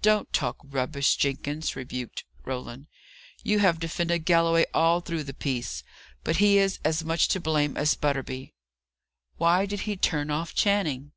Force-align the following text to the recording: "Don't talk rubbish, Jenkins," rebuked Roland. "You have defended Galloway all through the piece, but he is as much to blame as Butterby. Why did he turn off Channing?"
"Don't 0.00 0.32
talk 0.32 0.58
rubbish, 0.62 1.16
Jenkins," 1.16 1.74
rebuked 1.74 2.24
Roland. 2.44 2.86
"You 3.42 3.58
have 3.58 3.80
defended 3.80 4.24
Galloway 4.24 4.66
all 4.72 5.00
through 5.00 5.24
the 5.24 5.34
piece, 5.34 5.82
but 6.22 6.36
he 6.36 6.56
is 6.58 6.78
as 6.84 7.02
much 7.04 7.26
to 7.30 7.40
blame 7.40 7.76
as 7.76 7.96
Butterby. 7.96 8.54
Why 9.38 9.66
did 9.66 9.80
he 9.80 9.96
turn 9.96 10.30
off 10.30 10.54
Channing?" 10.54 11.10